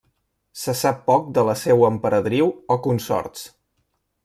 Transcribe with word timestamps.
Se 0.61 0.73
sap 0.79 1.03
poc 1.09 1.27
de 1.35 1.43
la 1.51 1.55
seua 1.65 1.91
emperadriu 1.95 2.51
o 2.77 2.81
consorts. 2.89 3.47